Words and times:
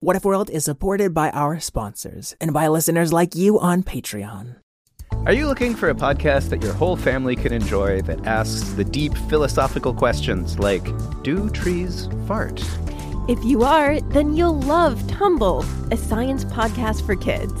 What 0.00 0.14
If 0.14 0.24
World 0.24 0.48
is 0.50 0.64
supported 0.64 1.12
by 1.12 1.30
our 1.30 1.58
sponsors 1.58 2.36
and 2.40 2.52
by 2.52 2.68
listeners 2.68 3.12
like 3.12 3.34
you 3.34 3.58
on 3.58 3.82
Patreon. 3.82 4.54
Are 5.26 5.32
you 5.32 5.48
looking 5.48 5.74
for 5.74 5.90
a 5.90 5.94
podcast 5.94 6.50
that 6.50 6.62
your 6.62 6.72
whole 6.72 6.94
family 6.94 7.34
can 7.34 7.52
enjoy 7.52 8.02
that 8.02 8.24
asks 8.24 8.74
the 8.74 8.84
deep 8.84 9.12
philosophical 9.28 9.92
questions 9.92 10.56
like 10.60 10.86
Do 11.24 11.50
trees 11.50 12.08
fart? 12.28 12.62
If 13.28 13.42
you 13.42 13.64
are, 13.64 14.00
then 14.00 14.36
you'll 14.36 14.60
love 14.60 15.04
Tumble, 15.08 15.64
a 15.90 15.96
science 15.96 16.44
podcast 16.44 17.04
for 17.04 17.16
kids. 17.16 17.60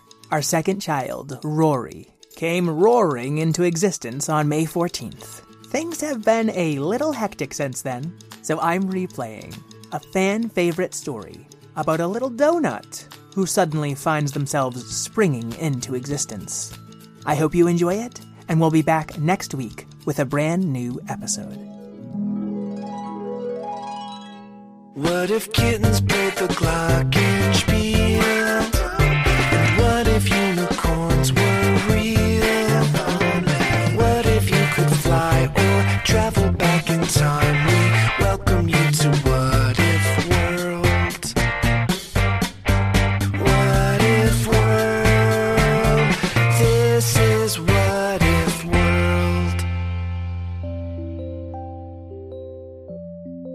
Our 0.31 0.41
second 0.41 0.79
child, 0.79 1.39
Rory, 1.43 2.07
came 2.37 2.69
roaring 2.69 3.39
into 3.39 3.63
existence 3.63 4.29
on 4.29 4.47
May 4.47 4.63
14th. 4.63 5.41
Things 5.67 5.99
have 5.99 6.23
been 6.23 6.51
a 6.51 6.79
little 6.79 7.11
hectic 7.11 7.53
since 7.53 7.81
then, 7.81 8.17
so 8.41 8.57
I'm 8.61 8.83
replaying 8.83 9.61
a 9.91 9.99
fan 9.99 10.47
favorite 10.47 10.93
story 10.93 11.45
about 11.75 11.99
a 11.99 12.07
little 12.07 12.31
donut 12.31 13.13
who 13.35 13.45
suddenly 13.45 13.93
finds 13.93 14.31
themselves 14.31 14.95
springing 14.95 15.51
into 15.55 15.95
existence. 15.95 16.71
I 17.25 17.35
hope 17.35 17.53
you 17.53 17.67
enjoy 17.67 17.95
it, 17.95 18.21
and 18.47 18.61
we'll 18.61 18.71
be 18.71 18.81
back 18.81 19.19
next 19.19 19.53
week 19.53 19.85
with 20.05 20.19
a 20.19 20.25
brand 20.25 20.63
new 20.63 21.01
episode. 21.09 21.57
What 24.93 25.29
if 25.29 25.51
kittens 25.51 25.99
played 25.99 26.35
the 26.35 26.47
glockenspiel? 26.47 28.80
What 29.81 30.07
if 30.07 30.29
unicorns 30.29 31.33
were 31.33 31.80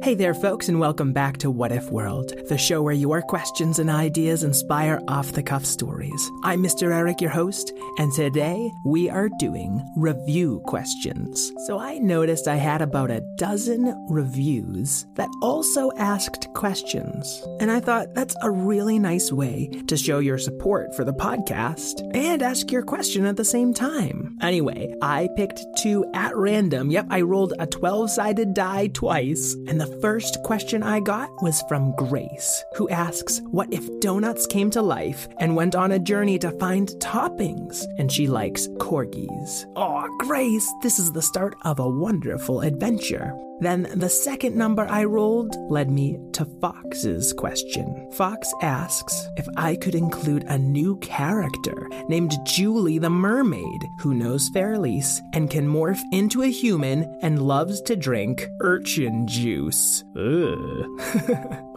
Hey 0.07 0.15
there, 0.15 0.35
folks, 0.35 0.69
and 0.69 0.79
welcome 0.79 1.13
back 1.13 1.39
to 1.39 1.51
What 1.51 1.73
If 1.73 1.91
World, 1.91 2.33
the 2.49 2.57
show 2.57 2.81
where 2.81 2.95
your 2.95 3.23
questions 3.23 3.81
and 3.81 3.91
ideas 3.91 4.45
inspire 4.45 5.03
off 5.09 5.33
the 5.33 5.43
cuff 5.43 5.67
stories. 5.67 6.31
I'm 6.45 6.63
Mr. 6.63 6.95
Eric, 6.95 7.21
your 7.21 7.31
host, 7.31 7.73
and 7.99 8.13
today 8.13 8.71
we 8.85 9.11
are 9.11 9.29
doing 9.41 9.85
review 9.97 10.63
questions. 10.65 11.53
So 11.67 11.81
I 11.81 11.99
noticed 11.99 12.47
I 12.47 12.55
had 12.55 12.83
about 12.83 13.11
a 13.11 13.25
dozen 13.37 14.07
reviews 14.09 15.07
that 15.17 15.29
also 15.43 15.91
asked 15.99 16.47
questions, 16.55 17.45
and 17.59 17.73
I 17.73 17.81
thought 17.81 18.15
that's 18.15 18.37
a 18.43 18.51
really 18.53 19.01
nice 19.01 19.33
way 19.33 19.73
to 19.89 19.97
show 19.97 20.21
your 20.21 20.39
support 20.39 20.95
for 20.95 21.03
the 21.03 21.15
podcast 21.15 22.09
and 22.15 22.45
ask 22.45 22.71
your 22.71 22.83
question 22.83 23.27
at 23.27 23.35
the 23.35 23.45
same 23.45 23.75
time. 23.75 24.39
Anyway, 24.41 24.95
I 25.03 25.29
picked 25.35 25.67
two 25.79 26.09
at 26.15 26.37
random. 26.37 26.93
Yep, 26.93 27.07
I 27.11 27.23
rolled 27.23 27.55
a 27.59 27.67
12 27.67 28.09
sided 28.09 28.55
die 28.55 28.87
twice, 28.87 29.55
and 29.67 29.81
the 29.81 29.96
first 30.01 30.43
question 30.43 30.83
I 30.83 31.01
got 31.01 31.31
was 31.43 31.63
from 31.69 31.95
Grace, 31.97 32.65
who 32.75 32.89
asks, 32.89 33.41
What 33.51 33.73
if 33.73 33.89
donuts 34.01 34.47
came 34.47 34.71
to 34.71 34.83
life 34.83 35.29
and 35.39 35.57
went 35.57 35.75
on 35.75 35.93
a 35.93 35.99
journey 35.99 36.39
to 36.41 36.51
find 36.53 36.89
toppings? 37.01 37.85
And 37.99 38.11
she 38.11 38.27
likes 38.27 38.69
corgis. 38.79 39.67
Aw, 39.77 40.07
Grace, 40.19 40.73
this 40.83 40.99
is 40.99 41.13
the 41.13 41.23
start 41.23 41.55
of 41.65 41.79
a 41.79 41.89
wonderful 41.89 42.61
adventure. 42.61 43.33
Then 43.61 43.89
the 43.95 44.09
second 44.09 44.55
number 44.55 44.87
I 44.89 45.05
rolled 45.05 45.57
led 45.71 45.91
me 45.91 46.19
to 46.33 46.45
Fox's 46.61 47.33
question. 47.33 48.11
Fox 48.13 48.53
asks 48.63 49.29
if 49.37 49.47
I 49.57 49.77
could 49.77 49.95
include 49.95 50.45
a 50.45 50.59
new 50.59 50.97
character 50.99 51.89
named 52.09 52.35
Julie 52.45 52.99
the 52.99 53.11
Mermaid 53.11 53.83
who 54.01 54.13
knows 54.13 54.51
Fairlies 54.51 55.21
and 55.33 55.49
can 55.49 55.67
morph 55.67 56.01
into 56.13 56.43
a 56.43 56.51
human 56.51 57.19
and 57.23 57.43
loves 57.43 57.81
to 57.83 57.97
drink 57.97 58.47
urchin 58.61 59.27
juice. 59.27 60.05
Ugh. 60.17 60.87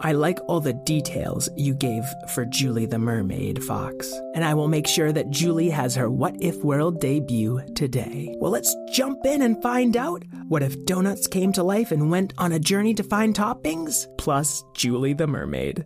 I 0.02 0.12
like 0.12 0.38
all 0.48 0.60
the 0.60 0.72
details 0.72 1.48
you 1.56 1.74
gave 1.74 2.04
for 2.28 2.44
Julie 2.44 2.86
the 2.86 2.98
Mermaid, 2.98 3.62
Fox. 3.64 4.12
And 4.34 4.44
I 4.44 4.54
will 4.54 4.68
make 4.68 4.86
sure 4.86 5.12
that 5.12 5.30
Julie 5.30 5.70
has 5.70 5.94
her 5.94 6.10
What 6.10 6.36
If 6.40 6.56
World 6.62 7.00
debut 7.00 7.62
today. 7.74 8.34
Well, 8.38 8.50
let's 8.50 8.74
jump 8.92 9.24
in 9.24 9.42
and 9.42 9.62
find 9.62 9.96
out 9.96 10.24
what 10.48 10.62
if 10.62 10.84
donuts 10.84 11.26
came 11.26 11.52
to 11.52 11.62
life 11.70 11.92
and 11.92 12.10
went 12.10 12.34
on 12.36 12.50
a 12.50 12.58
journey 12.58 12.92
to 12.94 13.04
find 13.04 13.32
toppings? 13.32 14.08
Plus, 14.18 14.64
Julie 14.74 15.12
the 15.12 15.28
Mermaid. 15.28 15.84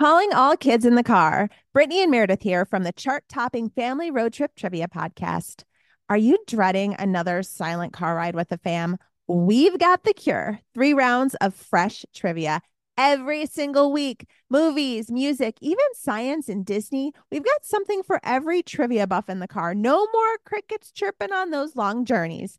Calling 0.00 0.32
all 0.32 0.56
kids 0.56 0.86
in 0.86 0.94
the 0.94 1.02
car. 1.02 1.50
Brittany 1.74 2.02
and 2.02 2.10
Meredith 2.10 2.42
here 2.42 2.64
from 2.64 2.82
the 2.82 2.92
chart 2.92 3.24
topping 3.28 3.68
Family 3.68 4.10
Road 4.10 4.32
Trip 4.32 4.52
Trivia 4.56 4.88
Podcast. 4.88 5.64
Are 6.08 6.16
you 6.16 6.38
dreading 6.46 6.94
another 6.98 7.42
silent 7.42 7.92
car 7.92 8.16
ride 8.16 8.34
with 8.34 8.48
the 8.48 8.56
fam? 8.56 8.96
We've 9.26 9.78
got 9.78 10.04
the 10.04 10.14
cure. 10.14 10.60
Three 10.72 10.94
rounds 10.94 11.34
of 11.36 11.54
fresh 11.54 12.06
trivia 12.14 12.62
every 12.96 13.44
single 13.44 13.92
week. 13.92 14.26
Movies, 14.48 15.10
music, 15.10 15.56
even 15.60 15.84
science 15.92 16.48
and 16.48 16.64
Disney. 16.64 17.12
We've 17.30 17.44
got 17.44 17.64
something 17.64 18.02
for 18.02 18.20
every 18.22 18.62
trivia 18.62 19.06
buff 19.06 19.28
in 19.28 19.40
the 19.40 19.48
car. 19.48 19.74
No 19.74 20.06
more 20.14 20.38
crickets 20.46 20.92
chirping 20.92 21.32
on 21.32 21.50
those 21.50 21.76
long 21.76 22.06
journeys. 22.06 22.58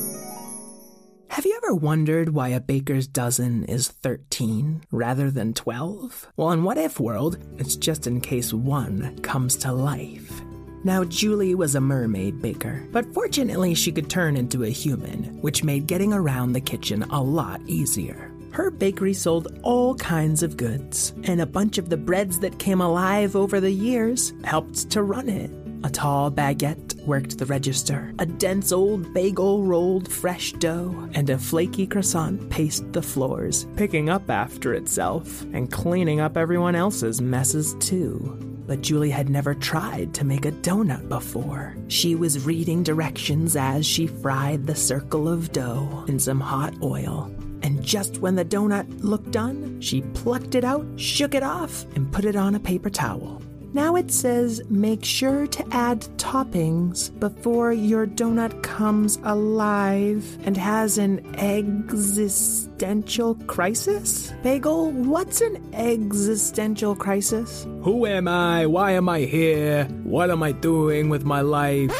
Have 1.31 1.45
you 1.45 1.57
ever 1.63 1.73
wondered 1.73 2.33
why 2.33 2.49
a 2.49 2.59
baker's 2.59 3.07
dozen 3.07 3.63
is 3.63 3.87
13 3.87 4.83
rather 4.91 5.31
than 5.31 5.53
12? 5.53 6.27
Well, 6.35 6.51
in 6.51 6.65
What 6.65 6.77
If 6.77 6.99
World, 6.99 7.37
it's 7.57 7.77
just 7.77 8.05
in 8.05 8.19
case 8.19 8.51
one 8.51 9.17
comes 9.19 9.55
to 9.59 9.71
life. 9.71 10.41
Now, 10.83 11.05
Julie 11.05 11.55
was 11.55 11.75
a 11.75 11.79
mermaid 11.79 12.41
baker, 12.41 12.85
but 12.91 13.13
fortunately, 13.13 13.75
she 13.75 13.93
could 13.93 14.09
turn 14.09 14.35
into 14.35 14.65
a 14.65 14.69
human, 14.69 15.39
which 15.41 15.63
made 15.63 15.87
getting 15.87 16.11
around 16.11 16.51
the 16.51 16.59
kitchen 16.59 17.03
a 17.03 17.23
lot 17.23 17.61
easier. 17.65 18.29
Her 18.51 18.69
bakery 18.69 19.13
sold 19.13 19.57
all 19.63 19.95
kinds 19.95 20.43
of 20.43 20.57
goods, 20.57 21.13
and 21.23 21.39
a 21.39 21.45
bunch 21.45 21.77
of 21.77 21.87
the 21.87 21.95
breads 21.95 22.39
that 22.39 22.59
came 22.59 22.81
alive 22.81 23.37
over 23.37 23.61
the 23.61 23.71
years 23.71 24.33
helped 24.43 24.89
to 24.89 25.01
run 25.01 25.29
it. 25.29 25.49
A 25.83 25.89
tall 25.89 26.29
baguette 26.29 26.95
worked 27.07 27.39
the 27.39 27.45
register, 27.47 28.13
a 28.19 28.25
dense 28.25 28.71
old 28.71 29.13
bagel 29.15 29.63
rolled 29.63 30.11
fresh 30.11 30.53
dough, 30.53 31.09
and 31.13 31.27
a 31.29 31.39
flaky 31.39 31.87
croissant 31.87 32.49
paced 32.51 32.93
the 32.93 33.01
floors, 33.01 33.65
picking 33.75 34.07
up 34.07 34.29
after 34.29 34.75
itself 34.75 35.41
and 35.53 35.71
cleaning 35.71 36.19
up 36.19 36.37
everyone 36.37 36.75
else's 36.75 37.19
messes 37.19 37.75
too. 37.79 38.37
But 38.67 38.81
Julie 38.81 39.09
had 39.09 39.29
never 39.29 39.55
tried 39.55 40.13
to 40.13 40.23
make 40.23 40.45
a 40.45 40.51
donut 40.51 41.09
before. 41.09 41.75
She 41.87 42.13
was 42.13 42.45
reading 42.45 42.83
directions 42.83 43.55
as 43.55 43.83
she 43.85 44.05
fried 44.05 44.67
the 44.67 44.75
circle 44.75 45.27
of 45.27 45.51
dough 45.51 46.05
in 46.07 46.19
some 46.19 46.39
hot 46.39 46.75
oil. 46.83 47.33
And 47.63 47.83
just 47.83 48.19
when 48.19 48.35
the 48.35 48.45
donut 48.45 48.87
looked 49.03 49.31
done, 49.31 49.81
she 49.81 50.01
plucked 50.13 50.53
it 50.53 50.63
out, 50.63 50.85
shook 50.95 51.33
it 51.33 51.43
off, 51.43 51.85
and 51.95 52.11
put 52.11 52.25
it 52.25 52.35
on 52.35 52.53
a 52.53 52.59
paper 52.59 52.89
towel. 52.89 53.41
Now 53.73 53.95
it 53.95 54.11
says 54.11 54.61
make 54.69 55.05
sure 55.05 55.47
to 55.47 55.65
add 55.71 56.01
toppings 56.17 57.17
before 57.19 57.71
your 57.71 58.05
donut 58.05 58.61
comes 58.63 59.17
alive 59.23 60.25
and 60.45 60.57
has 60.57 60.97
an 60.97 61.25
existential 61.37 63.35
crisis? 63.47 64.33
Bagel, 64.43 64.91
what's 64.91 65.39
an 65.39 65.73
existential 65.73 66.95
crisis? 66.97 67.65
Who 67.83 68.05
am 68.05 68.27
I? 68.27 68.65
Why 68.65 68.91
am 68.91 69.07
I 69.07 69.21
here? 69.21 69.85
What 70.03 70.29
am 70.31 70.43
I 70.43 70.51
doing 70.51 71.07
with 71.07 71.23
my 71.23 71.39
life? 71.39 71.91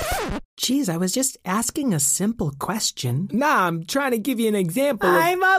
Geez, 0.57 0.89
I 0.89 0.97
was 0.97 1.13
just 1.13 1.38
asking 1.45 1.94
a 1.94 2.00
simple 2.00 2.51
question. 2.59 3.29
Nah, 3.31 3.65
I'm 3.67 3.85
trying 3.85 4.12
to 4.12 4.19
give 4.19 4.39
you 4.39 4.47
an 4.50 4.56
example. 4.56 5.09
Of- 5.09 5.15
I'm 5.15 5.41
alive! 5.41 5.51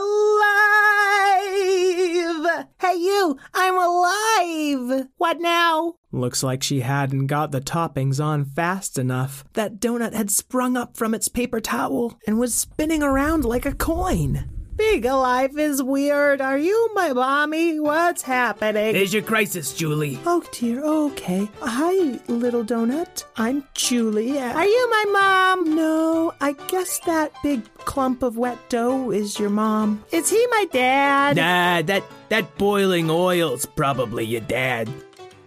Hey, 2.80 2.96
you! 2.98 3.38
I'm 3.54 3.76
alive! 3.78 5.08
What 5.16 5.40
now? 5.40 5.94
Looks 6.14 6.42
like 6.42 6.62
she 6.62 6.80
hadn't 6.80 7.26
got 7.28 7.52
the 7.52 7.60
toppings 7.60 8.22
on 8.22 8.44
fast 8.44 8.98
enough. 8.98 9.44
That 9.54 9.80
donut 9.80 10.12
had 10.12 10.30
sprung 10.30 10.76
up 10.76 10.94
from 10.94 11.14
its 11.14 11.28
paper 11.28 11.58
towel 11.58 12.18
and 12.26 12.38
was 12.38 12.54
spinning 12.54 13.02
around 13.02 13.46
like 13.46 13.64
a 13.64 13.74
coin. 13.74 14.44
Big 14.76 15.04
life 15.06 15.56
is 15.56 15.82
weird. 15.82 16.42
Are 16.42 16.58
you 16.58 16.90
my 16.94 17.12
mommy? 17.14 17.80
What's 17.80 18.22
happening? 18.22 18.92
There's 18.92 19.14
your 19.14 19.22
crisis, 19.22 19.72
Julie. 19.72 20.18
Oh 20.26 20.42
dear, 20.52 20.84
okay. 20.84 21.48
Hi, 21.60 22.18
little 22.26 22.64
donut. 22.64 23.24
I'm 23.36 23.64
Julie. 23.74 24.38
Are 24.38 24.66
you 24.66 24.90
my 24.90 25.04
mom? 25.12 25.74
No, 25.74 26.34
I 26.40 26.52
guess 26.68 26.98
that 27.00 27.32
big 27.42 27.62
clump 27.76 28.22
of 28.22 28.36
wet 28.36 28.58
dough 28.68 29.10
is 29.10 29.38
your 29.38 29.50
mom. 29.50 30.04
Is 30.10 30.28
he 30.28 30.46
my 30.50 30.66
dad? 30.72 31.36
Nah, 31.36 31.82
that 31.82 32.04
that 32.28 32.58
boiling 32.58 33.08
oil's 33.10 33.64
probably 33.64 34.24
your 34.24 34.40
dad. 34.42 34.90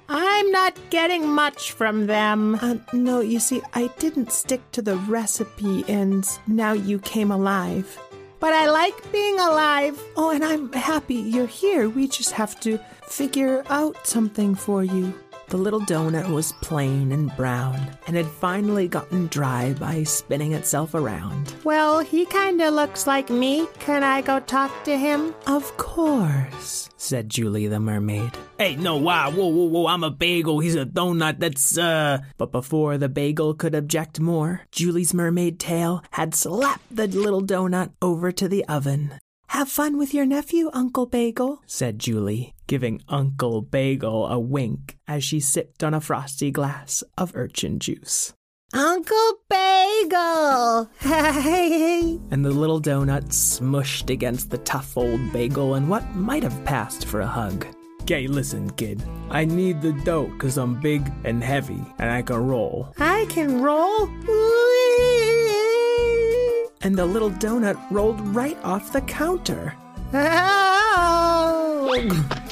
I'm 0.07 0.52
not 0.52 0.78
getting 0.90 1.28
much 1.28 1.72
from 1.72 2.06
them. 2.07 2.56
Uh, 2.62 2.75
no, 2.94 3.22
you 3.22 3.40
see, 3.40 3.62
I 3.74 3.88
didn't 3.98 4.31
stick 4.31 4.62
to 4.72 4.81
the 4.81 4.98
recipe 4.98 5.84
and 5.88 6.28
now 6.48 6.74
you 6.74 7.00
came 7.00 7.31
alive. 7.31 8.00
But 8.40 8.54
I 8.54 8.69
like 8.69 9.12
being 9.12 9.40
alive. 9.40 10.00
Oh, 10.16 10.30
and 10.30 10.44
I'm 10.44 10.72
happy 10.74 11.16
you're 11.16 11.48
here. 11.48 11.90
We 11.90 12.07
just 12.07 12.31
have 12.34 12.60
to 12.60 12.78
figure 13.04 13.63
out 13.69 14.06
something 14.06 14.54
for 14.54 14.84
you. 14.84 15.13
The 15.48 15.57
little 15.57 15.80
donut 15.81 16.30
was 16.31 16.54
plain 16.54 17.12
and 17.12 17.36
brown 17.38 17.80
and 18.08 18.16
had 18.16 18.25
finally 18.25 18.88
gotten 18.88 19.28
dry 19.28 19.74
by 19.74 20.04
spinning 20.04 20.54
itself 20.54 20.96
around. 20.96 21.54
Well, 21.63 22.00
he 22.00 22.25
kinda 22.25 22.72
looks 22.72 23.06
like 23.06 23.30
me. 23.30 23.68
Can 23.80 24.04
I 24.04 24.22
go 24.22 24.40
talk 24.40 24.84
to 24.86 24.98
him? 24.98 25.36
Of 25.46 25.78
course, 25.78 26.90
said 26.98 27.30
Julie 27.30 27.68
the 27.68 27.80
mermaid. 27.80 28.31
Hey, 28.57 28.78
no, 28.78 28.96
wow, 28.96 29.31
whoa, 29.31 29.48
whoa, 29.48 29.66
whoa, 29.66 29.88
I'm 29.88 30.06
a 30.06 30.10
bagel. 30.10 30.60
He's 30.60 30.75
a 30.75 30.86
donut. 30.86 31.40
That's, 31.40 31.78
uh. 31.78 32.19
But 32.38 32.54
before 32.54 32.98
the 32.98 33.10
bagel 33.10 33.54
could 33.54 33.75
object 33.75 34.22
more, 34.22 34.62
Julie's 34.72 35.13
mermaid 35.13 35.60
tail 35.60 36.02
had 36.12 36.34
slapped 36.34 36.96
the 36.96 37.07
little 37.07 37.42
donut 37.42 37.92
over 38.02 38.31
to 38.31 38.48
the 38.48 38.63
oven. 38.66 39.19
Have 39.48 39.69
fun 39.69 39.98
with 39.98 40.13
your 40.13 40.25
nephew, 40.25 40.69
Uncle 40.74 41.06
Bagel, 41.06 41.62
said 41.66 42.00
Julie, 42.00 42.54
giving 42.68 43.02
Uncle 43.10 43.62
Bagel 43.62 44.28
a 44.28 44.40
wink 44.40 44.98
as 45.06 45.24
she 45.24 45.40
sipped 45.42 45.84
on 45.84 45.94
a 45.94 46.01
frosty 46.01 46.50
glass 46.50 47.04
of 47.18 47.36
urchin 47.36 47.80
juice. 47.80 48.34
Uncle 48.74 49.34
Bagel! 49.50 50.90
Hey! 51.00 52.19
and 52.31 52.44
the 52.44 52.51
little 52.51 52.81
donut 52.81 53.30
smushed 53.30 54.10
against 54.10 54.50
the 54.50 54.58
tough 54.60 54.98
old 54.98 55.31
bagel 55.31 55.75
in 55.75 55.88
what 55.88 56.16
might 56.16 56.44
have 56.44 56.66
passed 56.66 57.06
for 57.06 57.22
a 57.22 57.28
hug. 57.28 57.66
Okay, 58.06 58.28
listen, 58.28 58.69
kid. 58.69 59.02
I 59.31 59.46
need 59.46 59.81
the 59.81 59.92
dough 59.92 60.28
because 60.28 60.60
I'm 60.60 60.80
big 60.80 61.12
and 61.24 61.44
heavy 61.44 61.84
and 61.98 62.12
I 62.12 62.22
can 62.22 62.38
roll. 62.38 62.94
I 63.00 63.25
can 63.30 63.63
roll? 63.63 64.06
And 66.84 66.96
the 66.96 67.04
little 67.04 67.31
donut 67.31 67.80
rolled 67.90 68.22
right 68.36 68.60
off 68.63 68.92
the 68.92 69.02
counter. 69.02 69.74
Ow! 70.13 71.90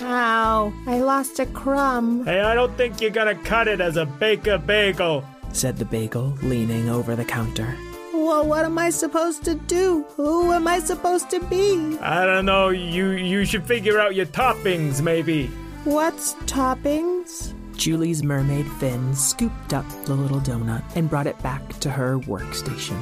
Ow! 0.02 0.74
I 0.88 0.98
lost 0.98 1.38
a 1.38 1.46
crumb, 1.46 2.26
Hey, 2.26 2.42
I 2.42 2.56
don't 2.56 2.76
think 2.76 3.00
you 3.00 3.12
gotta 3.12 3.36
cut 3.36 3.68
it 3.68 3.80
as 3.80 3.96
a 3.96 4.08
baker 4.08 4.58
bagel. 4.58 5.24
said 5.52 5.78
the 5.78 5.86
bagel, 5.86 6.34
leaning 6.42 6.90
over 6.90 7.16
the 7.16 7.26
counter. 7.26 7.78
Well, 8.24 8.48
what 8.48 8.64
am 8.64 8.78
I 8.78 8.90
supposed 8.90 9.44
to 9.44 9.56
do? 9.56 10.06
Who 10.16 10.54
am 10.54 10.66
I 10.66 10.80
supposed 10.80 11.30
to 11.32 11.42
be? 11.48 11.98
I 12.00 12.26
don't 12.26 12.46
know. 12.46 12.70
You 12.70 13.12
you 13.12 13.44
should 13.44 13.66
figure 13.66 14.00
out 14.00 14.16
your 14.16 14.26
toppings, 14.28 15.02
maybe. 15.02 15.48
What's 15.84 16.36
toppings? 16.46 17.54
Julie's 17.76 18.24
mermaid 18.24 18.66
fin 18.80 19.14
scooped 19.14 19.74
up 19.74 19.86
the 20.06 20.16
little 20.16 20.40
donut 20.40 20.84
and 20.96 21.10
brought 21.10 21.28
it 21.28 21.38
back 21.44 21.68
to 21.82 21.90
her 21.90 22.18
workstation. 22.20 22.98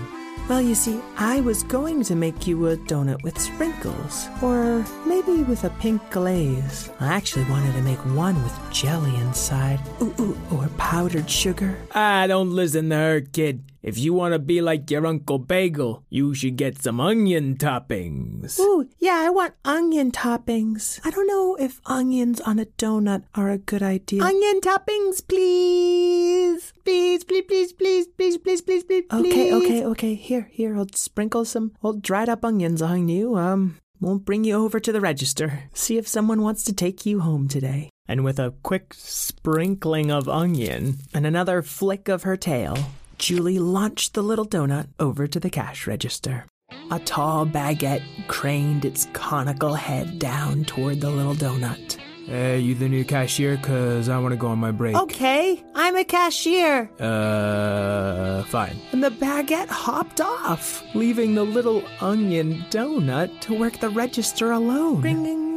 Well, 0.49 0.59
you 0.61 0.73
see, 0.73 0.99
I 1.17 1.39
was 1.41 1.61
going 1.63 2.03
to 2.05 2.15
make 2.15 2.47
you 2.47 2.69
a 2.69 2.77
donut 2.77 3.21
with 3.21 3.39
sprinkles, 3.39 4.27
or 4.41 4.83
maybe 5.05 5.43
with 5.43 5.63
a 5.65 5.69
pink 5.81 6.01
glaze. 6.09 6.89
I 6.99 7.13
actually 7.13 7.45
wanted 7.45 7.73
to 7.73 7.81
make 7.83 8.03
one 8.15 8.41
with 8.41 8.59
jelly 8.71 9.15
inside, 9.17 9.79
ooh, 10.01 10.15
ooh, 10.19 10.37
or 10.51 10.67
powdered 10.79 11.29
sugar. 11.29 11.77
Ah, 11.93 12.25
don't 12.25 12.49
listen 12.49 12.89
to 12.89 12.95
her, 12.95 13.21
kid. 13.21 13.70
If 13.83 13.97
you 13.97 14.13
want 14.13 14.33
to 14.33 14.39
be 14.39 14.61
like 14.61 14.91
your 14.91 15.07
Uncle 15.07 15.39
Bagel, 15.39 16.03
you 16.09 16.35
should 16.35 16.55
get 16.55 16.81
some 16.81 16.99
onion 17.01 17.57
toppings. 17.57 18.59
Ooh, 18.59 18.87
yeah, 18.99 19.23
I 19.25 19.31
want 19.31 19.55
onion 19.65 20.11
toppings. 20.11 20.99
I 21.03 21.09
don't 21.09 21.25
know 21.25 21.55
if 21.55 21.81
onions 21.87 22.39
on 22.41 22.59
a 22.59 22.65
donut 22.65 23.23
are 23.33 23.49
a 23.49 23.57
good 23.57 23.81
idea. 23.81 24.21
Onion 24.21 24.61
toppings, 24.61 25.27
please. 25.27 26.73
Please, 26.85 27.23
please, 27.23 27.43
please, 27.43 27.73
please, 27.73 28.07
please, 28.07 28.37
please, 28.37 28.61
please, 28.61 28.83
please. 28.83 29.03
Okay, 29.11 29.51
okay, 29.51 29.85
okay. 29.85 30.13
Here, 30.13 30.47
here, 30.51 30.77
I'll 30.77 30.87
sprinkle 30.93 31.43
some 31.43 31.71
old 31.81 32.03
dried 32.03 32.29
up 32.29 32.45
onions 32.45 32.83
on 32.83 33.09
you. 33.09 33.35
Um, 33.35 33.77
we'll 33.99 34.19
bring 34.19 34.43
you 34.43 34.55
over 34.55 34.79
to 34.79 34.91
the 34.91 35.01
register. 35.01 35.63
See 35.73 35.97
if 35.97 36.07
someone 36.07 36.43
wants 36.43 36.63
to 36.65 36.73
take 36.73 37.05
you 37.07 37.21
home 37.21 37.47
today. 37.47 37.89
And 38.07 38.23
with 38.23 38.37
a 38.37 38.53
quick 38.61 38.93
sprinkling 38.93 40.11
of 40.11 40.29
onion, 40.29 40.97
And 41.13 41.25
another 41.25 41.61
flick 41.61 42.09
of 42.09 42.23
her 42.23 42.37
tail, 42.37 42.77
Julie 43.21 43.59
launched 43.59 44.15
the 44.15 44.23
little 44.23 44.47
donut 44.47 44.87
over 44.99 45.27
to 45.27 45.39
the 45.39 45.51
cash 45.51 45.85
register. 45.85 46.47
A 46.89 46.97
tall 46.97 47.45
baguette 47.45 48.01
craned 48.27 48.83
its 48.83 49.07
conical 49.13 49.75
head 49.75 50.17
down 50.17 50.65
toward 50.65 51.01
the 51.01 51.11
little 51.11 51.35
donut. 51.35 51.97
Hey, 52.25 52.57
you 52.57 52.73
the 52.73 52.89
new 52.89 53.05
cashier? 53.05 53.57
Cause 53.57 54.09
I 54.09 54.17
want 54.17 54.31
to 54.31 54.37
go 54.37 54.47
on 54.47 54.57
my 54.57 54.71
break. 54.71 54.95
Okay, 54.95 55.63
I'm 55.75 55.95
a 55.97 56.03
cashier. 56.03 56.89
Uh, 56.99 58.43
fine. 58.45 58.81
And 58.91 59.03
the 59.03 59.11
baguette 59.11 59.69
hopped 59.69 60.19
off, 60.19 60.83
leaving 60.95 61.35
the 61.35 61.43
little 61.43 61.83
onion 61.99 62.65
donut 62.71 63.39
to 63.41 63.53
work 63.53 63.79
the 63.79 63.89
register 63.89 64.51
alone. 64.51 65.01
Ring, 65.01 65.23
ring. 65.23 65.50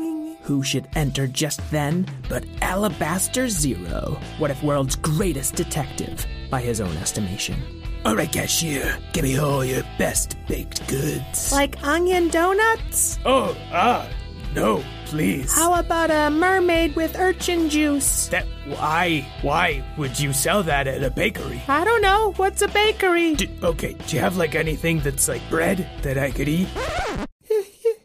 Who 0.45 0.63
should 0.63 0.89
enter 0.95 1.27
just 1.27 1.61
then 1.71 2.07
but 2.29 2.45
Alabaster 2.61 3.49
Zero, 3.49 4.19
What 4.39 4.51
If 4.51 4.63
World's 4.63 4.97
greatest 4.97 5.55
detective, 5.55 6.27
by 6.51 6.61
his 6.61 6.81
own 6.81 6.97
estimation. 6.99 7.57
All 8.05 8.15
right, 8.15 8.31
cashier, 8.31 8.99
give 9.15 9.25
me 9.25 9.39
all 9.39 9.65
your 9.65 9.83
best 9.99 10.37
baked 10.47 10.87
goods. 10.87 11.51
Like 11.51 11.83
onion 11.83 12.29
donuts? 12.29 13.19
Oh, 13.25 13.57
ah, 13.73 14.07
no, 14.55 14.85
please. 15.07 15.51
How 15.55 15.75
about 15.81 16.11
a 16.11 16.29
mermaid 16.31 16.95
with 16.95 17.19
urchin 17.19 17.71
juice? 17.71 18.27
That 18.29 18.47
why 18.67 19.27
why 19.41 19.83
would 19.97 20.21
you 20.21 20.35
sell 20.35 20.63
that 20.65 20.87
at 20.87 21.03
a 21.03 21.11
bakery? 21.11 21.63
I 21.67 21.85
don't 21.85 22.03
know. 22.03 22.35
What's 22.37 22.61
a 22.61 22.69
bakery? 22.69 23.35
D- 23.35 23.51
okay, 23.63 23.95
do 23.95 24.17
you 24.17 24.21
have 24.21 24.37
like 24.37 24.55
anything 24.55 25.01
that's 25.01 25.27
like 25.27 25.43
bread 25.49 25.89
that 26.03 26.19
I 26.19 26.31
could 26.31 26.49
eat? 26.49 26.69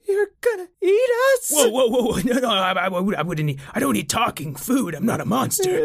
You're 0.08 0.32
gonna 0.42 0.68
eat 0.82 1.10
us? 1.34 1.38
Whoa, 1.52 1.70
whoa, 1.70 1.88
whoa! 1.90 2.02
whoa. 2.04 2.20
No, 2.24 2.40
no, 2.40 2.50
I, 2.50 2.72
I, 2.74 2.86
I 2.88 3.22
wouldn't 3.24 3.50
eat. 3.50 3.60
I 3.74 3.80
don't 3.80 3.96
eat 3.96 4.10
talking 4.10 4.56
food. 4.56 4.94
I'm 4.96 5.06
not 5.06 5.22
a 5.22 5.26
monster. 5.26 5.78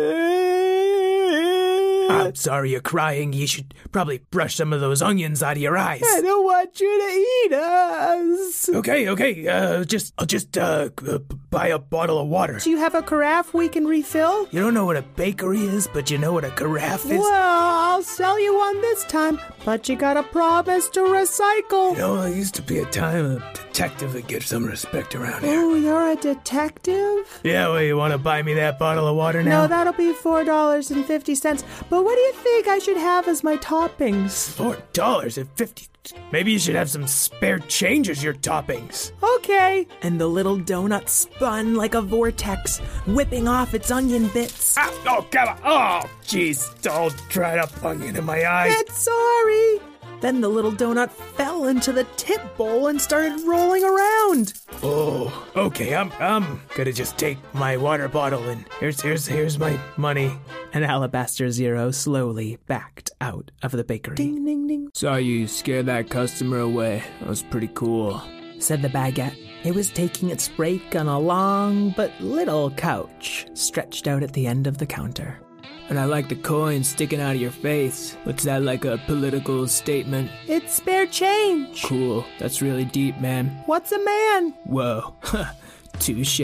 I'm 2.10 2.34
sorry 2.34 2.70
you're 2.70 2.80
crying. 2.80 3.32
You 3.32 3.46
should 3.46 3.74
probably 3.92 4.18
brush 4.30 4.56
some 4.56 4.72
of 4.72 4.80
those 4.80 5.00
onions 5.00 5.42
out 5.42 5.56
of 5.56 5.62
your 5.62 5.76
eyes. 5.76 6.02
I 6.04 6.20
don't 6.20 6.44
want 6.44 6.78
you 6.80 6.98
to 7.00 7.08
eat 7.46 7.52
us. 7.58 8.68
Okay, 8.68 9.08
okay. 9.08 9.48
Uh, 9.48 9.84
just 9.84 10.12
I'll 10.18 10.26
just 10.26 10.56
uh 10.58 10.90
b- 11.02 11.18
buy 11.50 11.68
a 11.68 11.78
bottle 11.78 12.18
of 12.18 12.28
water. 12.28 12.58
Do 12.62 12.70
you 12.70 12.78
have 12.78 12.94
a 12.94 13.02
carafe 13.02 13.54
we 13.54 13.68
can 13.68 13.86
refill? 13.86 14.48
You 14.50 14.60
don't 14.60 14.74
know 14.74 14.84
what 14.84 14.96
a 14.96 15.02
bakery 15.02 15.62
is, 15.64 15.86
but 15.88 16.10
you 16.10 16.18
know 16.18 16.32
what 16.32 16.44
a 16.44 16.50
carafe 16.50 17.04
is. 17.06 17.18
Well, 17.18 17.32
I'll 17.32 18.02
sell 18.02 18.38
you 18.38 18.54
one 18.56 18.80
this 18.82 19.04
time, 19.04 19.40
but 19.64 19.88
you 19.88 19.96
gotta 19.96 20.22
promise 20.22 20.88
to 20.90 21.00
recycle. 21.00 21.92
You 21.92 21.98
know, 21.98 22.20
there 22.22 22.34
used 22.34 22.54
to 22.56 22.62
be 22.62 22.78
a 22.78 22.84
time 22.86 23.40
t- 23.40 23.44
detective 23.74 24.14
and 24.14 24.26
get 24.28 24.42
some 24.42 24.64
respect 24.64 25.14
around 25.14 25.42
here. 25.42 25.60
Oh, 25.60 25.74
you're 25.74 26.10
a 26.12 26.16
detective? 26.16 27.40
Yeah, 27.42 27.68
well, 27.68 27.82
you 27.82 27.96
want 27.96 28.12
to 28.12 28.18
buy 28.18 28.42
me 28.42 28.54
that 28.54 28.78
bottle 28.78 29.08
of 29.08 29.16
water 29.16 29.42
now? 29.42 29.62
No, 29.62 29.66
that'll 29.68 29.92
be 29.94 30.12
$4.50. 30.14 31.64
But 31.90 32.04
what 32.04 32.14
do 32.14 32.20
you 32.20 32.32
think 32.34 32.68
I 32.68 32.78
should 32.78 32.96
have 32.96 33.26
as 33.28 33.42
my 33.42 33.56
toppings? 33.56 34.50
Four 34.50 34.76
dollars 34.92 35.38
and 35.38 35.48
fifty. 35.56 35.88
Maybe 36.32 36.52
you 36.52 36.58
should 36.58 36.74
have 36.74 36.90
some 36.90 37.06
spare 37.06 37.58
change 37.60 38.08
as 38.08 38.22
your 38.22 38.34
toppings. 38.34 39.12
Okay. 39.36 39.86
And 40.02 40.20
the 40.20 40.26
little 40.26 40.58
donut 40.58 41.08
spun 41.08 41.74
like 41.74 41.94
a 41.94 42.02
vortex, 42.02 42.78
whipping 43.06 43.48
off 43.48 43.74
its 43.74 43.90
onion 43.90 44.28
bits. 44.28 44.76
Ah, 44.76 44.92
oh, 45.06 45.26
come 45.30 45.48
on. 45.48 45.58
Oh, 45.64 46.10
jeez. 46.24 46.70
All 46.90 47.10
dried 47.28 47.58
up 47.58 47.84
onion 47.84 48.16
in 48.16 48.24
my 48.24 48.42
eye. 48.42 48.68
It's 48.70 48.98
sorry. 48.98 49.93
Then 50.24 50.40
the 50.40 50.48
little 50.48 50.72
donut 50.72 51.10
fell 51.10 51.66
into 51.66 51.92
the 51.92 52.04
tip 52.16 52.40
bowl 52.56 52.86
and 52.86 52.98
started 52.98 53.46
rolling 53.46 53.84
around. 53.84 54.54
Oh, 54.82 55.46
okay. 55.54 55.94
I'm 55.94 56.10
I'm 56.18 56.62
gonna 56.74 56.94
just 56.94 57.18
take 57.18 57.36
my 57.52 57.76
water 57.76 58.08
bottle 58.08 58.42
and 58.48 58.64
here's 58.80 59.02
here's 59.02 59.26
here's 59.26 59.58
my 59.58 59.78
money. 59.98 60.32
And 60.72 60.82
Alabaster 60.82 61.50
Zero 61.50 61.90
slowly 61.90 62.56
backed 62.66 63.10
out 63.20 63.50
of 63.62 63.72
the 63.72 63.84
bakery. 63.84 64.16
Ding, 64.16 64.46
ding, 64.46 64.66
ding, 64.66 64.88
Saw 64.94 65.16
you 65.16 65.46
scared 65.46 65.84
that 65.86 66.08
customer 66.08 66.60
away. 66.60 67.02
That 67.20 67.28
was 67.28 67.42
pretty 67.42 67.68
cool. 67.74 68.22
said 68.60 68.80
the 68.80 68.88
baguette. 68.88 69.36
It 69.62 69.74
was 69.74 69.90
taking 69.90 70.30
its 70.30 70.48
break 70.48 70.96
on 70.96 71.06
a 71.06 71.18
long 71.18 71.90
but 71.98 72.18
little 72.18 72.70
couch 72.70 73.46
stretched 73.52 74.06
out 74.06 74.22
at 74.22 74.32
the 74.32 74.46
end 74.46 74.66
of 74.66 74.78
the 74.78 74.86
counter. 74.86 75.43
And 75.88 75.98
I 75.98 76.06
like 76.06 76.28
the 76.28 76.36
coin 76.36 76.82
sticking 76.82 77.20
out 77.20 77.34
of 77.34 77.40
your 77.40 77.50
face. 77.50 78.16
What's 78.24 78.44
that 78.44 78.62
like 78.62 78.84
a 78.84 78.98
political 79.06 79.68
statement? 79.68 80.30
It's 80.46 80.74
spare 80.74 81.06
change. 81.06 81.82
Cool. 81.84 82.24
That's 82.38 82.62
really 82.62 82.86
deep, 82.86 83.18
man. 83.20 83.48
What's 83.66 83.92
a 83.92 84.02
man? 84.02 84.54
Whoa. 84.64 85.14
Touche. 85.98 86.40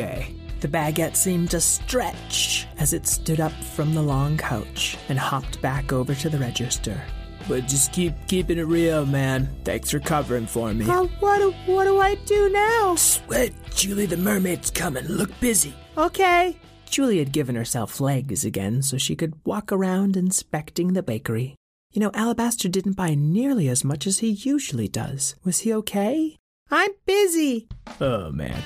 The 0.60 0.68
baguette 0.68 1.16
seemed 1.16 1.50
to 1.52 1.60
stretch 1.60 2.66
as 2.78 2.92
it 2.92 3.06
stood 3.06 3.40
up 3.40 3.52
from 3.52 3.94
the 3.94 4.02
long 4.02 4.36
couch 4.36 4.98
and 5.08 5.18
hopped 5.18 5.62
back 5.62 5.90
over 5.90 6.14
to 6.14 6.28
the 6.28 6.38
register. 6.38 7.00
But 7.48 7.66
just 7.66 7.92
keep 7.92 8.12
keeping 8.28 8.58
it 8.58 8.66
real, 8.66 9.06
man. 9.06 9.48
Thanks 9.64 9.90
for 9.90 10.00
covering 10.00 10.46
for 10.46 10.72
me. 10.74 10.84
Uh, 10.88 11.04
what, 11.20 11.38
do, 11.38 11.52
what 11.64 11.84
do 11.84 11.98
I 11.98 12.14
do 12.26 12.50
now? 12.50 12.94
Sweat, 12.96 13.52
Julie 13.74 14.04
the 14.04 14.18
mermaid's 14.18 14.70
coming. 14.70 15.06
Look 15.06 15.30
busy. 15.40 15.74
Okay. 15.96 16.56
Julie 16.90 17.18
had 17.18 17.32
given 17.32 17.54
herself 17.54 18.00
legs 18.00 18.44
again 18.44 18.82
so 18.82 18.98
she 18.98 19.14
could 19.14 19.34
walk 19.44 19.70
around 19.70 20.16
inspecting 20.16 20.92
the 20.92 21.02
bakery. 21.02 21.54
You 21.92 22.00
know, 22.00 22.10
Alabaster 22.14 22.68
didn't 22.68 22.96
buy 22.96 23.14
nearly 23.14 23.68
as 23.68 23.84
much 23.84 24.06
as 24.06 24.18
he 24.18 24.30
usually 24.30 24.88
does. 24.88 25.36
Was 25.44 25.60
he 25.60 25.72
okay? 25.74 26.36
I'm 26.70 26.90
busy. 27.06 27.68
Oh 28.00 28.30
man. 28.30 28.62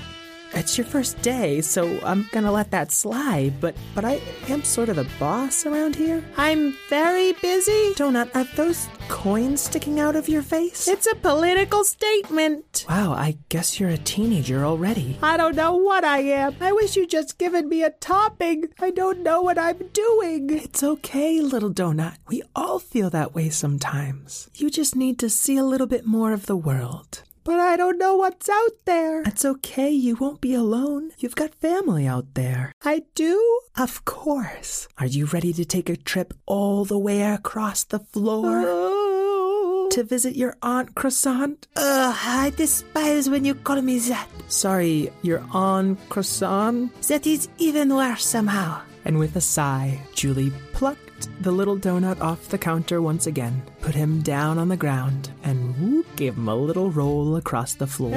It's 0.56 0.78
your 0.78 0.86
first 0.86 1.20
day, 1.20 1.60
so 1.60 1.98
I'm 2.04 2.28
gonna 2.30 2.52
let 2.52 2.70
that 2.70 2.92
slide, 2.92 3.60
but 3.60 3.74
but 3.94 4.04
I 4.04 4.20
am 4.48 4.62
sort 4.62 4.88
of 4.88 4.96
the 4.96 5.06
boss 5.18 5.66
around 5.66 5.96
here. 5.96 6.24
I'm 6.36 6.76
very 6.88 7.32
busy. 7.42 7.92
Donut, 7.94 8.34
are 8.36 8.44
those 8.54 8.88
coins 9.08 9.62
sticking 9.62 9.98
out 9.98 10.14
of 10.14 10.28
your 10.28 10.42
face? 10.42 10.86
It's 10.86 11.08
a 11.10 11.16
political 11.16 11.82
statement. 11.82 12.86
Wow, 12.88 13.12
I 13.12 13.36
guess 13.48 13.80
you're 13.80 13.90
a 13.90 13.98
teenager 13.98 14.64
already. 14.64 15.18
I 15.22 15.36
don't 15.36 15.56
know 15.56 15.74
what 15.74 16.04
I 16.04 16.20
am. 16.20 16.54
I 16.60 16.70
wish 16.72 16.94
you'd 16.94 17.10
just 17.10 17.36
given 17.36 17.68
me 17.68 17.82
a 17.82 17.90
topping. 17.90 18.68
I 18.80 18.92
don't 18.92 19.24
know 19.24 19.42
what 19.42 19.58
I'm 19.58 19.88
doing. 19.92 20.50
It's 20.50 20.84
okay, 20.84 21.40
little 21.40 21.72
donut. 21.72 22.16
We 22.28 22.42
all 22.54 22.78
feel 22.78 23.10
that 23.10 23.34
way 23.34 23.48
sometimes. 23.48 24.48
You 24.54 24.70
just 24.70 24.94
need 24.94 25.18
to 25.18 25.28
see 25.28 25.56
a 25.56 25.64
little 25.64 25.88
bit 25.88 26.06
more 26.06 26.32
of 26.32 26.46
the 26.46 26.56
world. 26.56 27.22
But 27.44 27.60
I 27.60 27.76
don't 27.76 27.98
know 27.98 28.16
what's 28.16 28.48
out 28.48 28.72
there. 28.86 29.22
That's 29.22 29.44
okay. 29.44 29.90
You 29.90 30.16
won't 30.16 30.40
be 30.40 30.54
alone. 30.54 31.12
You've 31.18 31.36
got 31.36 31.54
family 31.54 32.06
out 32.06 32.32
there. 32.32 32.72
I 32.82 33.02
do? 33.14 33.60
Of 33.76 34.06
course. 34.06 34.88
Are 34.96 35.06
you 35.06 35.26
ready 35.26 35.52
to 35.52 35.64
take 35.66 35.90
a 35.90 35.96
trip 35.96 36.32
all 36.46 36.86
the 36.86 36.98
way 36.98 37.20
across 37.22 37.84
the 37.84 37.98
floor? 37.98 38.62
Oh. 38.64 39.88
To 39.92 40.02
visit 40.02 40.36
your 40.36 40.56
Aunt 40.62 40.94
Croissant? 40.94 41.68
Ugh, 41.76 42.16
I 42.16 42.50
despise 42.56 43.28
when 43.28 43.44
you 43.44 43.54
call 43.54 43.82
me 43.82 43.98
that. 44.08 44.26
Sorry, 44.48 45.12
your 45.20 45.44
Aunt 45.52 45.98
Croissant? 46.08 46.90
That 47.08 47.26
is 47.26 47.48
even 47.58 47.94
worse 47.94 48.24
somehow. 48.24 48.80
And 49.04 49.18
with 49.18 49.36
a 49.36 49.42
sigh, 49.42 50.00
Julie 50.14 50.52
plucked 50.72 51.03
the 51.40 51.52
little 51.52 51.76
donut 51.76 52.20
off 52.20 52.48
the 52.48 52.58
counter 52.58 53.00
once 53.02 53.26
again, 53.26 53.62
put 53.80 53.94
him 53.94 54.22
down 54.22 54.58
on 54.58 54.68
the 54.68 54.76
ground, 54.76 55.30
and 55.42 55.76
whoop, 55.78 56.06
gave 56.16 56.36
him 56.36 56.48
a 56.48 56.54
little 56.54 56.90
roll 56.90 57.36
across 57.36 57.74
the 57.74 57.86
floor. 57.86 58.12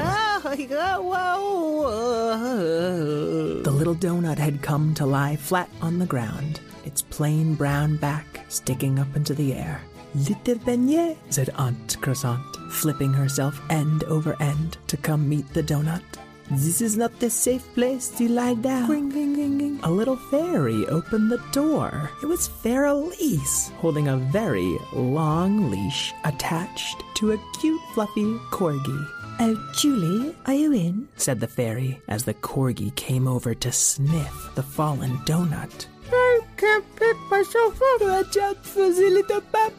The 3.64 3.72
little 3.72 3.96
donut 3.96 4.38
had 4.38 4.62
come 4.62 4.94
to 4.96 5.06
lie 5.06 5.36
flat 5.36 5.70
on 5.82 6.00
the 6.00 6.06
ground, 6.06 6.60
its 6.86 7.02
plain 7.02 7.56
brown 7.56 7.98
back 7.98 8.46
sticking 8.50 9.00
up 9.00 9.16
into 9.16 9.34
the 9.34 9.54
air. 9.54 9.82
Little 10.16 10.56
beignet, 10.56 11.18
said 11.30 11.50
Aunt 11.58 11.98
Croissant, 12.02 12.42
flipping 12.72 13.14
herself 13.14 13.62
end 13.70 14.04
over 14.06 14.36
end 14.42 14.78
to 14.88 14.98
come 14.98 15.28
meet 15.28 15.54
the 15.54 15.64
donut. 15.64 16.02
This 16.50 16.82
is 16.82 16.96
not 16.96 17.20
the 17.20 17.30
safe 17.30 17.68
place 17.74 18.08
to 18.18 18.30
lie 18.30 18.54
down. 18.54 18.90
Ring, 18.90 19.10
ring, 19.10 19.34
ring, 19.36 19.58
ring. 19.58 19.80
A 19.84 19.92
little 19.92 20.16
fairy 20.16 20.86
opened 20.88 21.30
the 21.30 21.44
door. 21.52 22.10
It 22.24 22.26
was 22.26 22.48
Fairelise, 22.48 23.70
holding 23.74 24.08
a 24.08 24.16
very 24.18 24.78
long 24.94 25.70
leash 25.70 26.14
attached 26.24 27.04
to 27.16 27.34
a 27.34 27.38
cute, 27.60 27.82
fluffy 27.94 28.24
corgi. 28.52 29.08
Oh, 29.40 29.72
Julie, 29.76 30.36
are 30.46 30.54
you 30.54 30.72
in? 30.72 31.08
said 31.16 31.40
the 31.42 31.48
fairy 31.48 32.02
as 32.08 32.24
the 32.24 32.34
corgi 32.34 32.96
came 32.96 33.28
over 33.28 33.54
to 33.54 33.72
sniff 33.72 34.52
the 34.56 34.64
fallen 34.64 35.18
donut. 35.26 35.86
I 36.12 36.40
can't 36.56 36.96
pick 36.96 37.18
myself 37.30 37.80
up. 37.82 38.02
Watch 38.02 38.38
out 38.38 38.66
for 38.66 38.90
the 38.90 39.10
little 39.10 39.42
pup. 39.42 39.74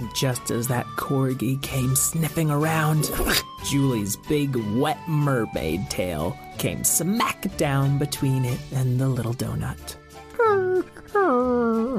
And 0.00 0.14
just 0.14 0.50
as 0.50 0.66
that 0.68 0.86
corgi 0.96 1.60
came 1.62 1.94
sniffing 1.94 2.50
around, 2.50 3.10
Julie's 3.66 4.16
big 4.16 4.56
wet 4.74 4.98
mermaid 5.06 5.88
tail 5.90 6.36
came 6.58 6.84
smack 6.84 7.54
down 7.58 7.98
between 7.98 8.44
it 8.46 8.58
and 8.72 8.98
the 8.98 9.08
little 9.08 9.34
donut. 9.34 9.96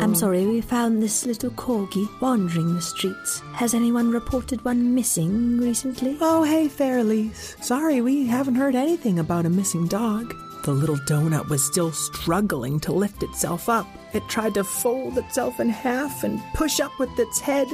I'm 0.01 0.15
sorry, 0.15 0.46
we 0.48 0.62
found 0.62 1.01
this 1.01 1.25
little 1.27 1.51
corgi 1.51 2.10
wandering 2.22 2.74
the 2.74 2.81
streets. 2.81 3.39
Has 3.53 3.75
anyone 3.75 4.10
reported 4.10 4.65
one 4.65 4.96
missing 4.96 5.60
recently? 5.60 6.17
Oh, 6.20 6.43
hey, 6.43 6.67
Fairlies. 6.67 7.63
Sorry, 7.63 8.01
we 8.01 8.25
haven't 8.25 8.55
heard 8.55 8.75
anything 8.75 9.20
about 9.20 9.46
a 9.46 9.50
missing 9.50 9.88
dog. 9.88 10.34
The 10.63 10.71
little 10.71 10.97
donut 10.97 11.49
was 11.49 11.63
still 11.63 11.91
struggling 11.91 12.79
to 12.81 12.91
lift 12.91 13.23
itself 13.23 13.67
up. 13.67 13.87
It 14.13 14.27
tried 14.29 14.53
to 14.53 14.63
fold 14.63 15.17
itself 15.17 15.59
in 15.59 15.69
half 15.69 16.23
and 16.23 16.39
push 16.53 16.79
up 16.79 16.91
with 16.99 17.09
its 17.17 17.39
head, 17.39 17.67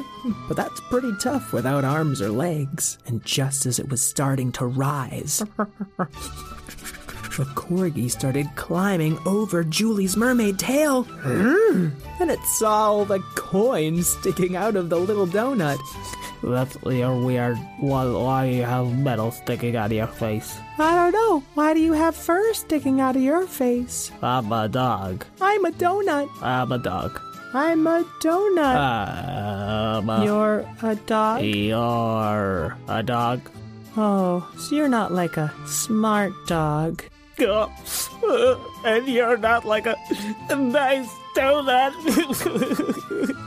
but 0.47 0.55
that's 0.55 0.79
pretty 0.89 1.11
tough 1.19 1.51
without 1.51 1.83
arms 1.83 2.21
or 2.21 2.29
legs. 2.29 2.97
And 3.05 3.23
just 3.25 3.65
as 3.65 3.77
it 3.79 3.89
was 3.89 4.01
starting 4.01 4.53
to 4.53 4.65
rise, 4.65 5.43
the 5.57 7.45
corgi 7.55 8.09
started 8.09 8.47
climbing 8.55 9.19
over 9.25 9.65
Julie's 9.65 10.15
mermaid 10.15 10.57
tail. 10.57 11.03
Hmm. 11.03 11.89
And 12.21 12.31
it 12.31 12.39
saw 12.43 12.87
all 12.87 13.05
the 13.05 13.19
coins 13.35 14.07
sticking 14.07 14.55
out 14.55 14.77
of 14.77 14.89
the 14.89 14.97
little 14.97 15.27
donut. 15.27 15.79
That's 16.43 16.77
you're 16.85 17.15
weird. 17.19 17.57
Why, 17.79 18.05
why 18.05 18.45
you 18.45 18.63
have 18.63 18.91
metal 18.97 19.31
sticking 19.31 19.75
out 19.75 19.87
of 19.87 19.97
your 19.97 20.07
face? 20.07 20.57
I 20.77 20.95
don't 20.95 21.11
know. 21.13 21.43
Why 21.55 21.73
do 21.73 21.79
you 21.79 21.93
have 21.93 22.15
fur 22.15 22.53
sticking 22.53 23.01
out 23.01 23.15
of 23.15 23.21
your 23.21 23.47
face? 23.47 24.11
I'm 24.21 24.51
a 24.51 24.67
dog. 24.69 25.25
I'm 25.41 25.65
a 25.65 25.71
donut. 25.71 26.29
I'm 26.41 26.71
a 26.71 26.77
dog. 26.77 27.19
I'm 27.53 27.87
a 27.87 28.03
donut. 28.21 28.75
I'm 28.77 30.09
a, 30.09 30.25
You're 30.25 30.65
a 30.83 30.95
dog? 30.95 31.41
you're 31.43 32.77
a 32.87 33.01
dog. 33.01 33.41
Oh, 33.97 34.47
so 34.57 34.75
you're 34.75 34.87
not 34.89 35.11
like 35.11 35.37
a 35.37 35.51
smart 35.65 36.33
dog. 36.45 37.03
and 38.83 39.07
you're 39.07 39.37
not 39.37 39.63
like 39.63 39.85
a 39.85 39.95
nice 40.55 41.07
donut. 41.35 41.93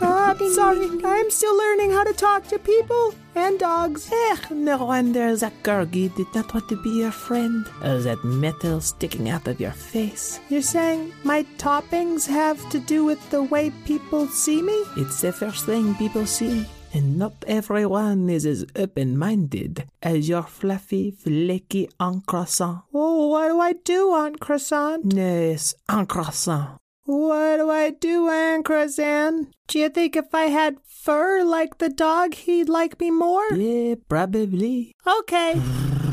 Uh, 0.01 0.35
I'm 0.41 0.55
sorry. 0.55 0.89
I'm 1.05 1.31
still 1.31 1.57
learning 1.59 1.91
how 1.91 2.05
to 2.05 2.13
talk 2.13 2.47
to 2.49 2.59
people 2.61 3.15
and 3.35 3.59
dogs. 3.59 4.09
Eh, 4.13 4.37
no 4.51 4.85
wonder 4.85 5.35
that 5.35 5.53
corgi 5.65 6.15
did 6.15 6.29
not 6.35 6.55
want 6.55 6.69
to 6.69 6.81
be 6.83 6.91
your 6.91 7.11
friend. 7.11 7.67
Uh, 7.83 7.99
that 7.99 8.23
metal 8.23 8.81
sticking 8.81 9.29
out 9.29 9.49
of 9.49 9.61
your 9.61 9.73
face. 9.73 10.39
You're 10.49 10.63
saying 10.63 11.13
my 11.25 11.43
toppings 11.59 12.29
have 12.29 12.61
to 12.71 12.79
do 12.79 13.05
with 13.05 13.19
the 13.31 13.43
way 13.43 13.71
people 13.87 14.29
see 14.29 14.63
me? 14.63 14.85
It's 14.97 15.21
the 15.21 15.33
first 15.33 15.67
thing 15.67 15.97
people 15.97 16.27
see. 16.27 16.65
And 16.93 17.19
not 17.19 17.45
everyone 17.47 18.29
is 18.29 18.45
as 18.45 18.67
open 18.75 19.17
minded 19.17 19.85
as 20.03 20.29
your 20.29 20.43
fluffy, 20.43 21.13
flaky 21.13 21.89
Aunt 22.01 22.27
Croissant. 22.27 22.83
Oh, 22.93 23.29
what 23.29 23.49
do 23.49 23.61
I 23.61 23.73
do, 23.75 24.13
Aunt 24.13 24.41
Croissant? 24.41 25.13
Yes, 25.15 25.75
Aunt 25.89 26.09
Croissant. 26.09 26.79
What 27.05 27.59
do 27.59 27.71
I 27.71 27.91
do, 27.91 28.29
Aunt 28.29 28.65
Croissant? 28.65 29.49
Do 29.69 29.79
you 29.79 29.89
think 29.89 30.17
if 30.17 30.35
I 30.35 30.47
had 30.47 30.79
fur 30.85 31.45
like 31.45 31.79
the 31.79 31.89
dog, 31.89 32.35
he'd 32.35 32.69
like 32.69 32.99
me 32.99 33.11
more? 33.11 33.53
Yeah, 33.53 33.95
probably. 34.09 34.95
Okay. 35.07 35.61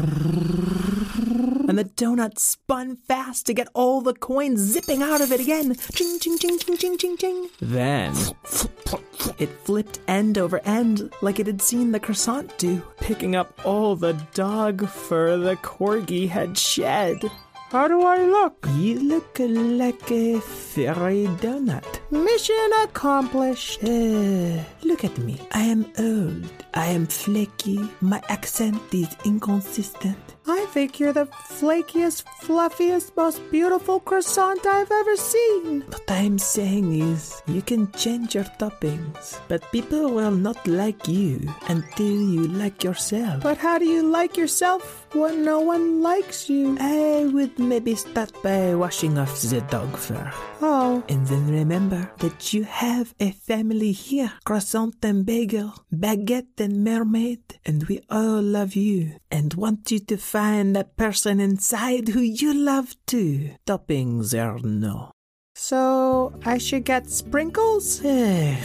and 1.69 1.77
the 1.77 1.83
donut 1.83 2.39
spun 2.39 2.95
fast 2.95 3.45
to 3.45 3.53
get 3.53 3.67
all 3.73 4.01
the 4.01 4.13
coins 4.13 4.59
zipping 4.59 5.03
out 5.03 5.21
of 5.21 5.31
it 5.31 5.41
again. 5.41 5.75
Ching, 5.93 6.17
ching, 6.19 6.37
ching, 6.37 6.57
ching, 6.57 6.77
ching, 6.77 6.97
ching, 6.97 7.17
ching. 7.17 7.49
Then 7.59 8.13
it 9.37 9.49
flipped 9.63 9.99
end 10.07 10.37
over 10.37 10.61
end 10.65 11.13
like 11.21 11.39
it 11.39 11.47
had 11.47 11.61
seen 11.61 11.91
the 11.91 11.99
croissant 11.99 12.57
do, 12.57 12.81
picking 12.99 13.35
up 13.35 13.59
all 13.65 13.95
the 13.95 14.13
dog 14.33 14.87
fur 14.87 15.37
the 15.37 15.57
corgi 15.57 16.29
had 16.29 16.57
shed. 16.57 17.21
How 17.69 17.89
do 17.89 18.01
I 18.01 18.17
look? 18.19 18.65
You 18.77 18.99
look 18.99 19.37
like 19.39 20.09
a 20.09 20.39
fairy 20.39 21.25
donut. 21.41 21.99
Mission 22.09 22.69
accomplished. 22.83 23.83
Uh, 23.83 24.63
look 24.83 25.03
at 25.03 25.17
me. 25.17 25.37
I 25.51 25.63
am 25.63 25.85
old. 25.99 26.49
I 26.73 26.85
am 26.87 27.05
flaky. 27.05 27.79
My 27.99 28.21
accent 28.29 28.79
is 28.93 29.09
inconsistent. 29.25 30.17
I 30.47 30.65
think 30.71 30.99
you're 31.01 31.11
the 31.11 31.25
flakiest, 31.25 32.23
fluffiest, 32.39 33.11
most 33.17 33.41
beautiful 33.51 33.99
croissant 33.99 34.65
I've 34.65 34.89
ever 34.89 35.17
seen. 35.17 35.81
What 35.81 36.09
I'm 36.09 36.37
saying 36.39 36.93
is, 37.01 37.41
you 37.47 37.61
can 37.61 37.91
change 37.91 38.35
your 38.35 38.45
toppings, 38.57 39.41
but 39.49 39.69
people 39.73 40.09
will 40.11 40.31
not 40.31 40.65
like 40.65 41.05
you 41.09 41.41
until 41.67 42.05
you 42.31 42.47
like 42.47 42.81
yourself. 42.85 43.43
But 43.43 43.57
how 43.57 43.77
do 43.77 43.85
you 43.85 44.03
like 44.03 44.37
yourself 44.37 45.07
when 45.13 45.43
no 45.43 45.59
one 45.59 46.01
likes 46.01 46.49
you? 46.49 46.77
I 46.79 47.29
would 47.33 47.59
maybe 47.59 47.95
start 47.95 48.31
by 48.41 48.73
washing 48.75 49.17
off 49.17 49.41
the 49.41 49.59
dog 49.69 49.97
fur. 49.97 50.31
Oh, 50.61 51.03
And 51.09 51.27
then 51.27 51.51
remember 51.51 51.96
that 52.19 52.53
you 52.53 52.63
have 52.63 53.13
a 53.19 53.31
family 53.31 53.91
here 53.91 54.31
croissant 54.45 54.95
and 55.03 55.25
bagel, 55.25 55.73
baguette 55.93 56.59
and 56.59 56.83
mermaid, 56.83 57.41
and 57.65 57.83
we 57.87 57.99
all 58.09 58.41
love 58.41 58.75
you 58.75 58.99
and 59.29 59.53
want 59.53 59.91
you 59.91 59.99
to 59.99 60.17
find 60.17 60.75
that 60.75 60.95
person 60.97 61.39
inside 61.39 62.09
who 62.09 62.21
you 62.21 62.53
love 62.53 62.95
too. 63.05 63.51
Toppings 63.65 64.33
or 64.33 64.59
no. 64.65 65.11
so 65.55 66.33
I 66.45 66.57
should 66.59 66.85
get 66.85 67.09
sprinkles? 67.09 68.01
Eh. 68.05 68.55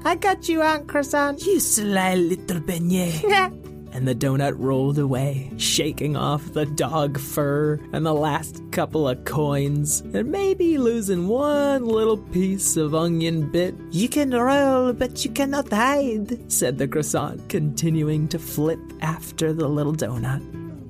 I 0.04 0.14
got 0.16 0.48
you, 0.48 0.60
Aunt 0.62 0.86
Croissant. 0.86 1.40
you 1.46 1.58
sly 1.60 2.14
little 2.14 2.60
beignet. 2.60 3.62
And 3.96 4.06
the 4.06 4.14
donut 4.14 4.56
rolled 4.58 4.98
away, 4.98 5.50
shaking 5.56 6.18
off 6.18 6.52
the 6.52 6.66
dog 6.66 7.18
fur 7.18 7.80
and 7.94 8.04
the 8.04 8.12
last 8.12 8.60
couple 8.70 9.08
of 9.08 9.24
coins, 9.24 10.02
and 10.12 10.30
maybe 10.30 10.76
losing 10.76 11.28
one 11.28 11.86
little 11.86 12.18
piece 12.18 12.76
of 12.76 12.94
onion 12.94 13.50
bit. 13.50 13.74
You 13.92 14.10
can 14.10 14.32
roll, 14.32 14.92
but 14.92 15.24
you 15.24 15.30
cannot 15.30 15.72
hide, 15.72 16.52
said 16.52 16.76
the 16.76 16.86
croissant, 16.86 17.48
continuing 17.48 18.28
to 18.28 18.38
flip 18.38 18.80
after 19.00 19.54
the 19.54 19.66
little 19.66 19.94
donut. 19.94 20.42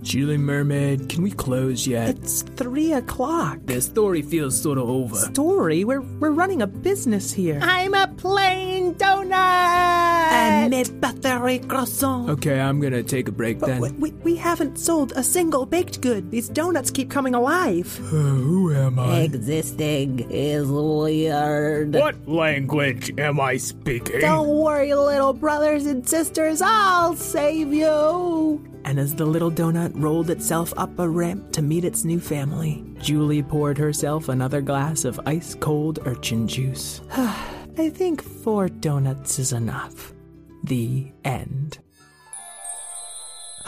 Julie 0.06 0.38
Mermaid, 0.38 1.08
can 1.08 1.22
we 1.22 1.32
close 1.32 1.84
yet? 1.84 2.10
It's 2.10 2.42
three 2.42 2.92
o'clock. 2.92 3.58
The 3.64 3.80
story 3.80 4.22
feels 4.22 4.60
sort 4.60 4.78
of 4.78 4.88
over. 4.88 5.16
Story? 5.16 5.82
We're 5.82 6.00
we're 6.20 6.30
running 6.30 6.62
a 6.62 6.66
business 6.68 7.32
here. 7.32 7.58
I'm 7.60 7.92
a 7.92 8.06
plain 8.06 8.75
donut. 8.94 9.32
I'm 9.32 10.72
a 10.72 10.84
buttery 10.84 11.58
croissant. 11.60 12.30
Okay, 12.30 12.60
I'm 12.60 12.80
gonna 12.80 13.02
take 13.02 13.28
a 13.28 13.32
break 13.32 13.60
then. 13.60 13.80
We, 13.80 13.90
we, 13.92 14.10
we 14.10 14.36
haven't 14.36 14.78
sold 14.78 15.12
a 15.16 15.22
single 15.22 15.66
baked 15.66 16.00
good. 16.00 16.30
These 16.30 16.48
donuts 16.48 16.90
keep 16.90 17.10
coming 17.10 17.34
alive. 17.34 17.96
Who 18.10 18.74
am 18.74 18.98
I? 18.98 19.20
Existing 19.20 20.30
is 20.30 20.66
weird. 20.66 21.94
What 21.94 22.28
language 22.28 23.12
am 23.18 23.40
I 23.40 23.56
speaking? 23.56 24.20
Don't 24.20 24.48
worry, 24.48 24.94
little 24.94 25.32
brothers 25.32 25.86
and 25.86 26.06
sisters. 26.08 26.62
I'll 26.62 27.16
save 27.16 27.72
you. 27.72 28.64
And 28.84 29.00
as 29.00 29.16
the 29.16 29.26
little 29.26 29.50
donut 29.50 29.90
rolled 29.94 30.30
itself 30.30 30.72
up 30.76 30.96
a 30.98 31.08
ramp 31.08 31.52
to 31.52 31.62
meet 31.62 31.84
its 31.84 32.04
new 32.04 32.20
family, 32.20 32.84
Julie 33.00 33.42
poured 33.42 33.78
herself 33.78 34.28
another 34.28 34.60
glass 34.60 35.04
of 35.04 35.20
ice 35.26 35.56
cold 35.56 35.98
urchin 36.04 36.46
juice. 36.46 37.00
I 37.78 37.90
think 37.90 38.22
four 38.22 38.68
donuts 38.68 39.38
is 39.38 39.52
enough. 39.52 40.12
The 40.64 41.12
end. 41.24 41.78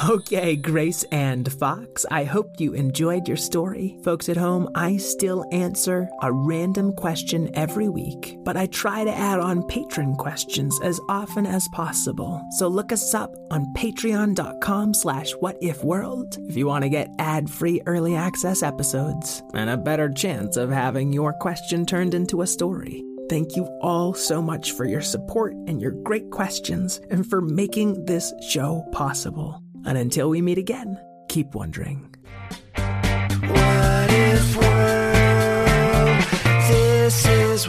Okay, 0.08 0.54
Grace 0.54 1.02
and 1.10 1.52
Fox, 1.54 2.06
I 2.08 2.22
hope 2.22 2.60
you 2.60 2.72
enjoyed 2.72 3.26
your 3.26 3.36
story. 3.36 3.98
Folks 4.04 4.28
at 4.28 4.36
home, 4.36 4.70
I 4.76 4.96
still 4.96 5.44
answer 5.50 6.08
a 6.22 6.32
random 6.32 6.92
question 6.92 7.50
every 7.54 7.88
week, 7.88 8.36
but 8.44 8.56
I 8.56 8.66
try 8.66 9.02
to 9.02 9.12
add 9.12 9.40
on 9.40 9.62
Patreon 9.64 10.16
questions 10.16 10.78
as 10.84 11.00
often 11.08 11.46
as 11.46 11.68
possible. 11.72 12.40
So 12.58 12.68
look 12.68 12.92
us 12.92 13.12
up 13.12 13.34
on 13.50 13.66
patreon.com 13.76 14.94
slash 14.94 15.34
whatifworld 15.42 16.38
if 16.48 16.56
you 16.56 16.66
want 16.66 16.84
to 16.84 16.88
get 16.88 17.12
ad-free 17.18 17.82
early 17.86 18.14
access 18.14 18.62
episodes 18.62 19.42
and 19.52 19.68
a 19.68 19.76
better 19.76 20.08
chance 20.08 20.56
of 20.56 20.70
having 20.70 21.12
your 21.12 21.32
question 21.32 21.84
turned 21.84 22.14
into 22.14 22.42
a 22.42 22.46
story. 22.46 23.07
Thank 23.28 23.56
you 23.56 23.66
all 23.82 24.14
so 24.14 24.40
much 24.40 24.72
for 24.72 24.86
your 24.86 25.02
support 25.02 25.52
and 25.66 25.82
your 25.82 25.90
great 25.90 26.30
questions 26.30 26.98
and 27.10 27.28
for 27.28 27.42
making 27.42 28.06
this 28.06 28.32
show 28.48 28.88
possible. 28.92 29.62
And 29.84 29.98
until 29.98 30.30
we 30.30 30.40
meet 30.40 30.56
again, 30.56 30.98
keep 31.28 31.54
wondering. 31.54 32.14
What 32.74 34.10
if 34.10 34.56
world, 34.56 36.24
this 36.68 37.26
is 37.26 37.68